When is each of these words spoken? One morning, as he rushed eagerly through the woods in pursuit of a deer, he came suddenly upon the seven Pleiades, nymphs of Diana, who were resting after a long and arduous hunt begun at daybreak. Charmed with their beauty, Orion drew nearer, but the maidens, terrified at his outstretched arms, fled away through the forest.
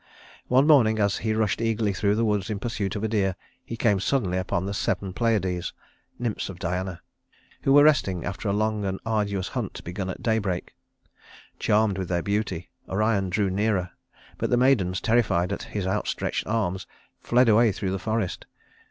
One 0.47 0.65
morning, 0.65 0.97
as 0.97 1.17
he 1.17 1.31
rushed 1.35 1.61
eagerly 1.61 1.93
through 1.93 2.15
the 2.15 2.25
woods 2.25 2.49
in 2.49 2.57
pursuit 2.57 2.95
of 2.95 3.03
a 3.03 3.07
deer, 3.07 3.35
he 3.63 3.77
came 3.77 3.99
suddenly 3.99 4.39
upon 4.39 4.65
the 4.65 4.73
seven 4.73 5.13
Pleiades, 5.13 5.73
nymphs 6.17 6.49
of 6.49 6.57
Diana, 6.57 7.03
who 7.61 7.71
were 7.71 7.83
resting 7.83 8.25
after 8.25 8.49
a 8.49 8.53
long 8.53 8.83
and 8.83 8.99
arduous 9.05 9.49
hunt 9.49 9.83
begun 9.83 10.09
at 10.09 10.23
daybreak. 10.23 10.73
Charmed 11.59 11.99
with 11.99 12.09
their 12.09 12.23
beauty, 12.23 12.71
Orion 12.89 13.29
drew 13.29 13.51
nearer, 13.51 13.91
but 14.39 14.49
the 14.49 14.57
maidens, 14.57 15.01
terrified 15.01 15.53
at 15.53 15.61
his 15.61 15.85
outstretched 15.85 16.47
arms, 16.47 16.87
fled 17.19 17.47
away 17.47 17.71
through 17.71 17.91
the 17.91 17.99
forest. 17.99 18.47